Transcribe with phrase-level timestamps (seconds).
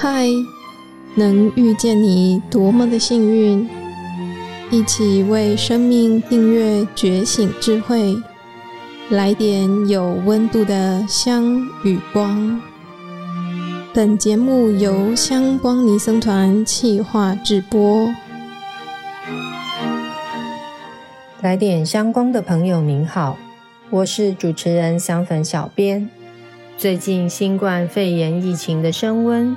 [0.00, 0.28] 嗨，
[1.16, 3.68] 能遇见你多么的幸运！
[4.70, 8.14] 一起为生命订阅觉醒智慧，
[9.10, 12.60] 来点有温度的香与光。
[13.92, 18.08] 本节目由香光尼僧团企划制播。
[21.40, 23.36] 来点香光的朋友您好，
[23.90, 26.08] 我是主持人香粉小编。
[26.76, 29.56] 最近新冠肺炎疫情的升温。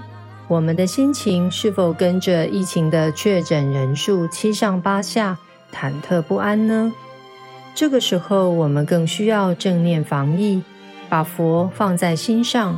[0.52, 5.38] 我们的心情是否跟着疫情的确诊人数七上八下，
[5.74, 6.92] 忐忑不安呢？
[7.74, 10.62] 这个时候，我们更需要正念防疫，
[11.08, 12.78] 把佛放在心上，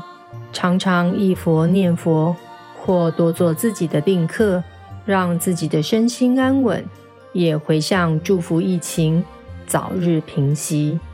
[0.51, 2.35] 常常忆佛念佛，
[2.79, 4.63] 或多做自己的定课，
[5.03, 6.85] 让自己的身心安稳，
[7.31, 9.25] 也回向祝福疫情
[9.65, 10.99] 早日平息。《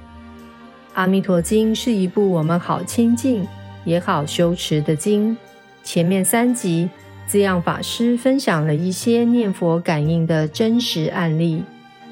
[0.93, 3.47] 阿弥陀经》是一部我们好亲近
[3.85, 5.37] 也好修持的经。
[5.83, 6.89] 前面三集，
[7.25, 11.63] 滋养法师分享了一些念佛感应的真实案例，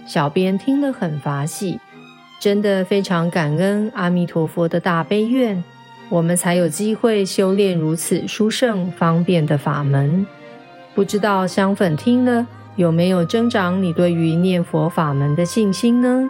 [0.06, 1.80] 小编听了很法喜，
[2.40, 5.64] 真的非常感恩阿弥陀佛的大悲愿，
[6.10, 10.26] 我们才有机会修炼如此殊胜方便的法门。
[10.96, 16.30] 不知道香粉听了有没有增长你对于念佛法门的信心呢？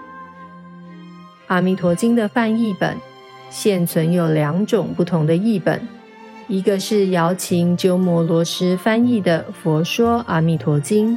[1.47, 2.97] 阿弥陀经的翻译本
[3.49, 5.87] 现存有两种不同的译本。
[6.49, 11.11] 一个是瑶琴鸠摩罗什翻译的《佛说阿弥陀经》，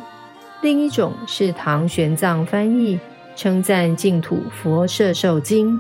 [0.61, 2.97] 另一种是唐玄奘翻译
[3.37, 5.73] 《称赞净土佛摄受经》。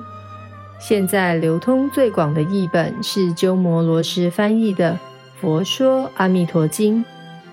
[0.78, 4.92] 现在流通最广的译本是鸠摩罗什翻译的
[5.40, 7.04] 《佛说阿弥陀经》。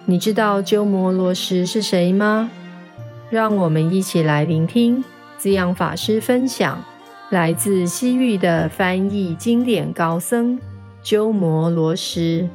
[0.05, 2.51] 你知道鸠摩罗什是谁吗？
[3.31, 5.03] 让我们一起来聆听
[5.39, 6.79] 滋养法师分享
[7.31, 10.59] 来自西域的翻译经典高僧。
[11.07, 12.49] 鸠摩罗什，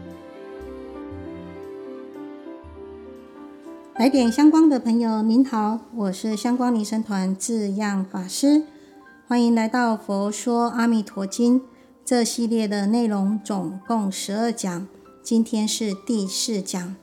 [3.95, 8.65] 来点香光的朋友，您好，我是香光尼僧团智样法师，
[9.27, 11.61] 欢迎来到《佛说阿弥陀经》
[12.05, 14.87] 这系列的内容，总共十二讲，
[15.23, 16.95] 今天是第四讲，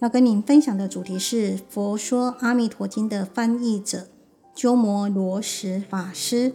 [0.00, 4.08] 要跟您分享的主题是《佛说阿弥陀经》的翻译者
[4.54, 6.52] 鸠摩罗什法师。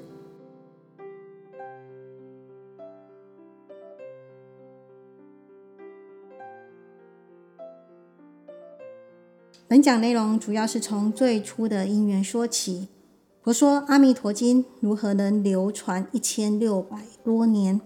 [9.68, 12.88] 本讲内容主要是从最初的因缘说起。
[13.42, 17.82] 佛说《阿弥陀经》如何能流传一千六百多年？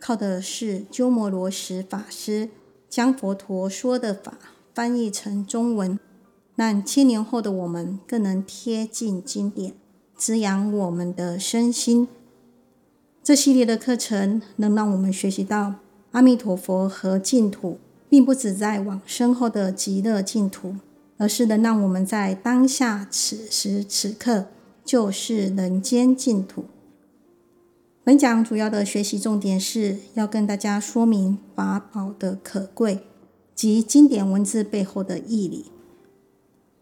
[0.00, 2.48] 靠的是鸠摩罗什法师
[2.88, 4.36] 将佛陀说的法
[4.74, 5.96] 翻译成中文，
[6.56, 9.74] 让千年后的我们更能贴近经典，
[10.16, 12.08] 滋养我们的身心。
[13.22, 15.76] 这系列的课程能让我们学习到
[16.10, 17.78] 阿弥陀佛和净土，
[18.08, 20.74] 并不只在往生后的极乐净土。
[21.22, 24.46] 而是能让我们在当下此时此刻
[24.84, 26.64] 就是人间净土。
[28.02, 33.06] 本讲主要的学习重点是要跟大家说明法宝的可贵
[33.54, 35.66] 及经典文字背后的义理。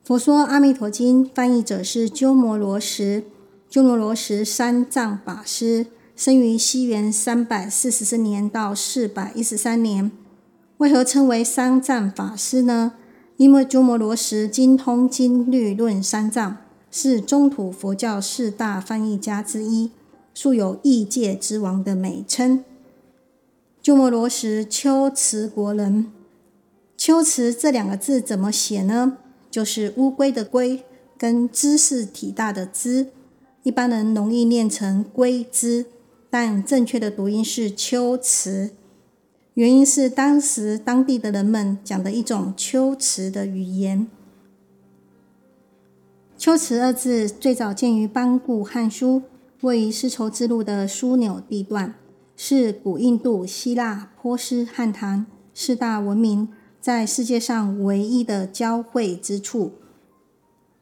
[0.03, 3.23] 佛说《阿弥陀经》翻译者是鸠摩罗什，
[3.69, 10.11] 鸠摩罗什三藏法师，生于西元三百四十四年到四百一十三年。
[10.79, 12.95] 为何称为三藏法师呢？
[13.41, 16.59] 因为鸠摩罗什精通经律论三藏，
[16.91, 19.93] 是中土佛教四大翻译家之一，
[20.35, 22.63] 素有译界之王的美称。
[23.81, 26.13] 鸠摩罗什龟兹国人，
[26.99, 29.17] 龟兹这两个字怎么写呢？
[29.51, 30.85] 就是乌龟的龟
[31.17, 33.07] 跟兹是体大的兹，
[33.63, 35.87] 一般人容易念成龟兹，
[36.29, 38.73] 但正确的读音是龟兹。
[39.61, 44.09] 原因是当时当地的人们讲的一种龟兹的语言。
[46.43, 49.21] 龟兹二字最早见于班固汉书，
[49.61, 51.95] 位于丝绸之路的枢纽地段，
[52.35, 56.49] 是古印度、希腊、波斯、汉唐四大文明
[56.81, 59.73] 在世界上唯一的交汇之处。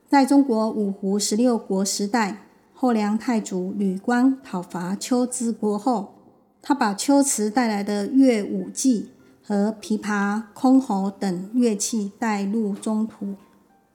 [0.09, 6.15] 在中国五胡十六国时代，后梁太祖吕光讨伐龟兹国后，
[6.61, 9.11] 他把龟兹带来的乐舞伎
[9.43, 13.37] 和琵琶、箜篌等乐器带入中土，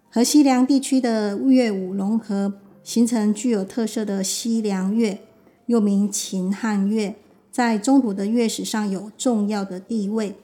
[0.09, 5.19] 和西凉地区的乐舞融合，形成具有特色的西凉乐，
[5.67, 7.15] 又名秦汉乐，
[7.51, 10.35] 在中土的乐史上有重要的地位。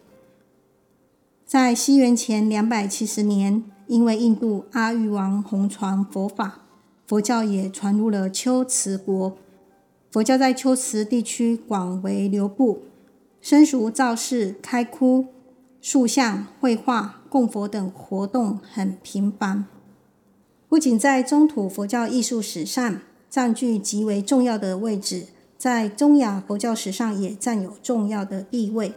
[1.46, 6.66] 在西元前两百七十年，因为印度阿育王弘传佛法，
[7.08, 9.36] 佛教也传入了龟兹国。
[10.12, 12.80] 佛教在龟兹地区广为流布，
[13.42, 15.28] 僧俗造寺、开窟、
[15.80, 19.66] 塑像、绘画、供佛等活动很频繁，
[20.68, 25.28] 不仅在中土佛教艺术史上占据极为重要的位置，
[25.60, 28.94] 在中亚佛教史上也占有重要的地位。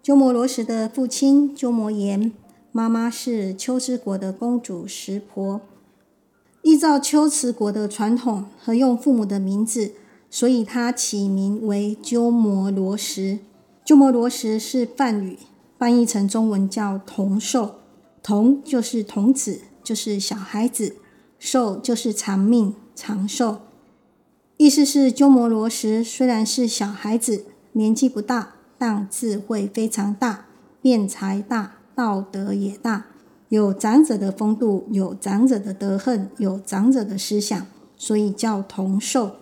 [0.00, 2.32] 鸠摩罗什的父亲鸠摩衍，
[2.72, 5.60] 妈妈是龟兹国的公主石婆。
[6.62, 9.92] 依照龟兹国的传统，和用父母的名字。
[10.30, 13.40] 所以他起名为鸠摩罗什。
[13.84, 15.38] 鸠摩罗什是梵语，
[15.78, 17.74] 翻译成中文叫童寿。
[18.22, 20.94] 童就是童子，就是小孩子；
[21.38, 23.60] 寿就是长命、长寿。
[24.56, 30.46] 意思是鸠摩罗什虽然是小孩子，年纪不大，但智慧非常大，
[30.80, 33.06] 辩才大，道德也大，
[33.48, 37.66] 有长者的风度，有长者的德行，有长者的思想，
[37.96, 39.32] 所以叫童寿。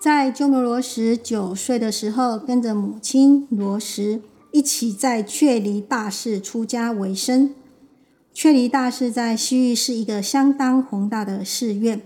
[0.00, 4.22] 在鸠摩罗什九岁的时候，跟着母亲罗什
[4.52, 7.54] 一起在却离大寺出家为僧。
[8.32, 12.00] 却离大寺在西域是一个相当宏大的寺院，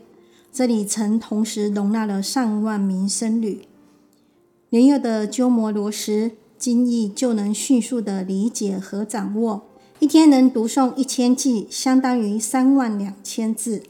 [0.51, 3.67] 这里曾同时容纳了上万名僧侣。
[4.71, 6.33] 年幼的鸠摩罗什
[6.63, 9.63] 经译就能迅速的理解和掌握，
[9.99, 13.83] 一天能读诵一千偈，相当于三万两千字。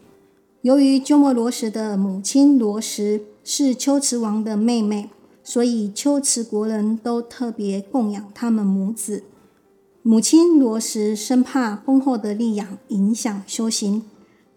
[0.63, 5.11] 由于鸠摩罗什的母亲罗什是丘兹王的妹妹，
[5.45, 9.25] 所以丘兹国人都特别供养他们母子。
[10.01, 14.03] 母亲罗什生怕丰厚的力养影响修行，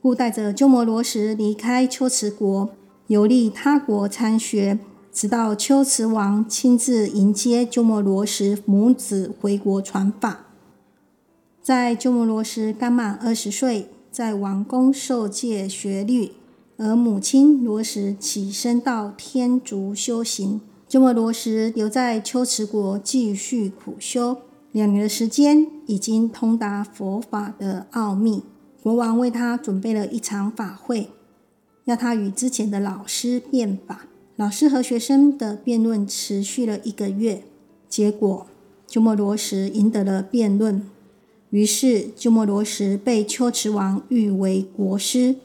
[0.02, 2.70] 故带着鸠摩罗什离开丘兹国，
[3.08, 4.80] 游历他国参学，
[5.16, 10.48] 直到龟兹王亲自迎接鸠摩罗什母子回国传法。
[11.62, 16.34] 在鸠摩罗什刚满二十岁，在王宫受戒学律。
[16.76, 24.36] 而母亲罗什起身到天竺修行，鸠摩罗什留在龟兹国继续苦修。
[24.74, 28.44] 两年的时间，已经通达佛法的奥秘。
[28.84, 31.12] 国王为他准备了一场法会，
[31.86, 34.08] 要他与之前的老师辩法。
[34.38, 37.44] 老师和学生的辩论持续了一个月，
[37.88, 38.48] 结果
[38.86, 40.86] 鸠摩罗什赢得了辩论，
[41.52, 45.38] 于是鸠摩罗什被龟兹王誉为国师。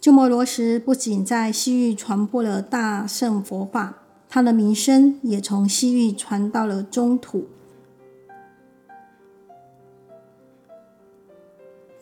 [0.00, 3.98] 鸠摩罗什不仅在西域传播了大乘佛法，
[4.30, 7.44] 他的名声也从西域传到了中土。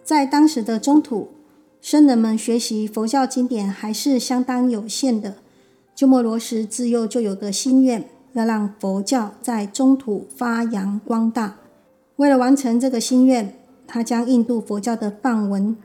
[0.05, 1.31] 在当时的中土，
[1.83, 5.39] 僧人们学习佛教经典还是相当有限的。
[5.95, 11.57] 鸠摩罗什自幼就有个心愿，要让佛教在中土发扬光大。
[12.17, 13.57] 为了完成这个心愿，
[13.87, 15.77] 他将印度佛教的梵文。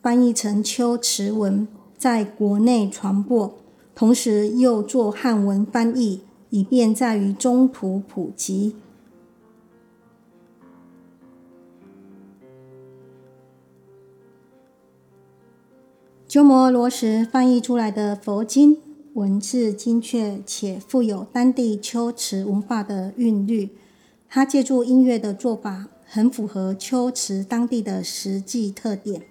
[0.00, 1.66] 翻译成龟兹文，
[1.98, 3.52] 在国内传播，
[3.96, 8.76] 同时又做汉文翻译，以便在于中土普及。
[16.28, 18.78] 鸠摩罗什翻译出来的佛经，
[19.18, 23.70] 文字精确且富有当地秋池文化的韵律。
[24.28, 29.22] 他借助音乐的做法，很符合秋池当地的实际特点。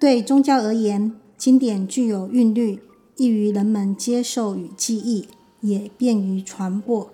[0.00, 2.80] 对宗教而言，经典具有韵律，
[3.16, 5.28] 易于人们接受与记忆，
[5.60, 7.10] 也便于传播。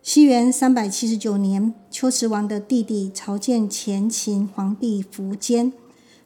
[0.00, 5.72] 西元三百七十九年，秋池王的弟弟朝见前秦皇帝苻坚，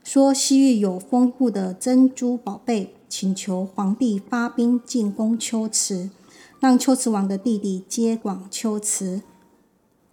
[0.03, 6.11] 说西域有丰富的珍珠宝贝，请求皇帝发兵进攻龟池，
[6.59, 9.23] 让龟池王的弟弟接管龟兹。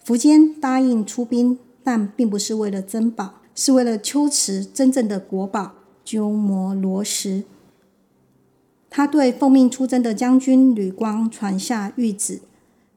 [0.05, 3.35] 苻坚答应出兵，但并不是为了珍宝。
[3.59, 5.71] 是为了秋池真正的国宝
[6.05, 7.43] 鸠摩罗什，
[8.87, 12.41] 他对奉命出征的将军吕光传下谕旨，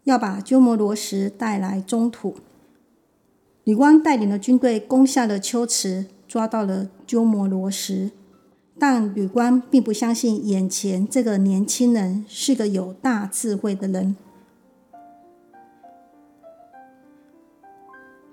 [0.05, 2.37] 要把鸠摩罗什带来中土。
[3.65, 8.13] 吕光带领的军队攻下了龟池，抓到了鸠摩罗什，
[8.79, 14.15] 但吕光并不相信眼前这个年轻人是个有大智慧的人。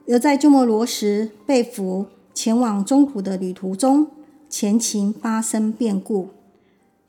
[0.08, 2.06] 而在鸠摩罗什被俘。
[2.36, 4.12] 前往中土的旅途中，
[4.48, 6.30] 前秦发生变故，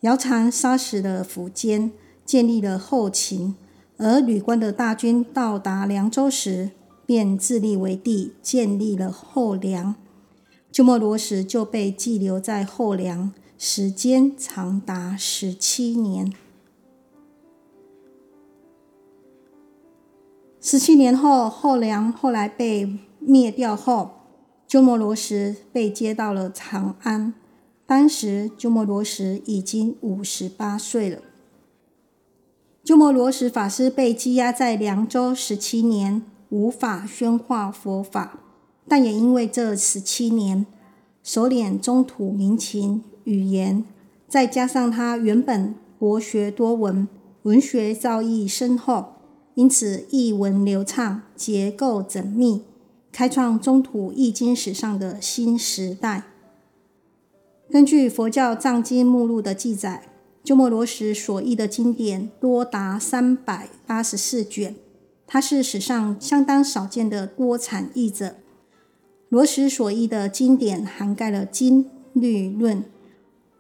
[0.00, 1.92] 姚谗杀死了苻坚，
[2.24, 3.54] 建立了后秦。
[3.98, 6.70] 而吕光的大军到达凉州时，
[7.04, 9.96] 便自立为帝，建立了后凉。
[10.78, 16.32] 鸠摩罗什就被寄留在后梁，时间长达十七年。
[20.60, 24.10] 十七年后，后梁后来被灭掉后。
[24.68, 27.34] 鸠摩罗什被接到了长安，
[27.84, 31.18] 当时鸠摩罗什已经五十八岁了。
[32.84, 38.38] 鸠摩罗什法师被羁押在凉州十七年，无法宣化佛法，
[38.88, 40.66] 但也因为这十七年
[41.22, 43.84] 熟练中土民情语言，
[44.26, 47.06] 再加上他原本博学多闻，
[47.42, 49.14] 文学造诣深厚，
[49.54, 52.62] 因此译文流畅，结构缜密，
[53.12, 56.24] 开创中土译经史上的新时代。
[57.70, 60.04] 根据佛教藏经目录的记载。
[60.44, 64.74] 鸠摩罗什所译的经典多达三百八十四卷，
[65.26, 68.36] 他是史上相当少见的多产译者。
[69.30, 72.82] 罗什所译的经典涵盖了经律论，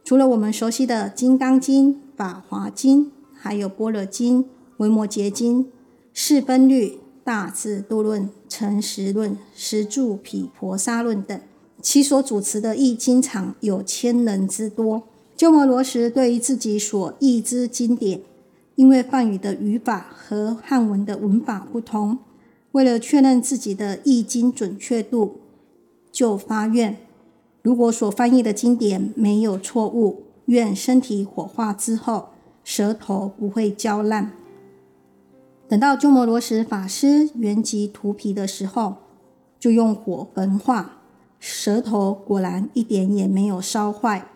[0.02, 4.42] 除了我们熟悉的《金刚经》《法华经》，还有《般若经》
[4.78, 5.64] 《维摩诘经》
[6.14, 6.86] 《释分律》
[7.22, 11.38] 《大智度论》《成实论》《十住毗婆沙论》等，
[11.82, 15.02] 其所主持的译经场有千人之多。
[15.36, 18.22] 鸠摩罗什对于自己所译之经典，
[18.76, 22.20] 因为梵语的语法和汉文的文法不同，
[22.72, 25.40] 为了确认自己的译经准确度，
[26.10, 26.96] 就发愿：
[27.62, 32.30] 如果所翻译的经典没有错误，愿身体火化之后，
[32.64, 34.32] 舌头不会焦烂。
[35.68, 38.96] 等到鸠摩罗什法师圆寂涂皮的时候，
[39.60, 41.02] 就用火焚化，
[41.38, 44.28] 舌头果然一点也没有烧坏。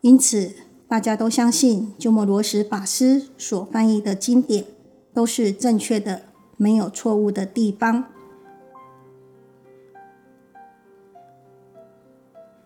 [0.00, 0.52] 因此，
[0.88, 4.64] 大家都相信鸠摩罗什法师所翻译的经典
[5.12, 6.22] 都是正确的，
[6.56, 8.06] 没有错误的地方。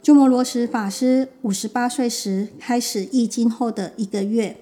[0.04, 4.58] 鸠摩罗什法师五十八岁时开始译经后的一个月，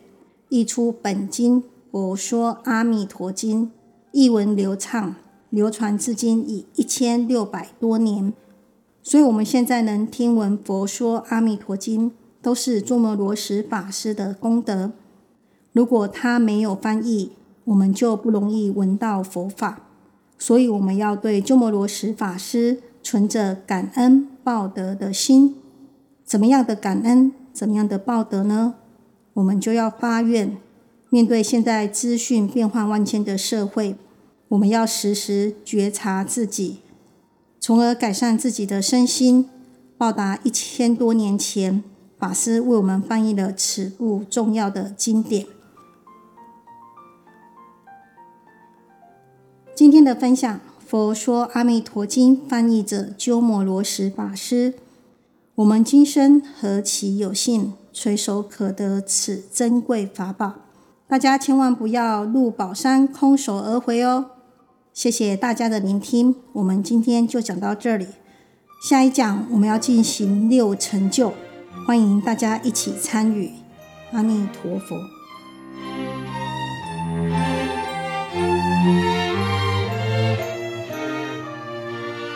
[0.50, 3.66] 译出本经《佛说阿弥陀经》，
[4.12, 5.16] 译文流畅，
[5.50, 8.32] 流传至今已一千六百多年。
[9.02, 12.10] 所以，我们现在能听闻《佛说阿弥陀经》。
[12.40, 14.92] 都是鸠摩罗什法师的功德。
[15.72, 17.30] 如果他没有翻译，
[17.64, 19.88] 我们就不容易闻到佛法。
[20.38, 25.56] 所以，我们要对鸠摩罗什法师存着感恩报德的心。
[26.24, 27.32] 怎么样的感恩？
[27.52, 28.74] 怎么样的报德呢？
[29.34, 30.56] 我们就要发愿，
[31.10, 33.96] 面对现在资讯变幻万千的社会，
[34.48, 36.80] 我们要时时觉察自己，
[37.60, 39.50] 从而改善自己的身心，
[39.98, 41.84] 报答一千多年前。
[42.18, 45.44] 法师为我们翻译了此部重要的经典。
[49.74, 50.54] 今天的分享，
[50.92, 54.74] 《佛说阿弥陀经》翻译者鸠摩罗什法师。
[55.54, 60.52] 我们今生何其有幸，垂手可得此珍贵法宝，
[61.08, 64.26] 大家千万不要入宝山空手而回哦！
[64.92, 68.08] 谢谢大家的聆听，我们今天就讲到这里。
[68.86, 71.32] 下一讲我们要进行六成就。
[71.86, 73.52] 欢迎大家一起参与，
[74.12, 75.21] 阿弥陀佛。